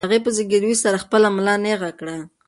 هغې 0.05 0.19
په 0.25 0.29
زګیروي 0.37 0.75
سره 0.83 0.97
خپله 1.03 1.27
ملا 1.35 1.53
نېغه 1.63 1.91
کړه. 1.99 2.17